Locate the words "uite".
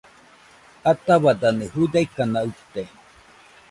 2.47-2.81